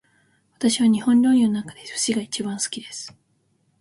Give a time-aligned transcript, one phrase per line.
[0.55, 3.15] 私は日本料理の中で寿司が一番好きです